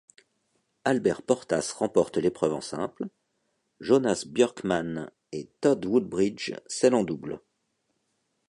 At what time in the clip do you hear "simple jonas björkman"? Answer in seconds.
2.61-5.11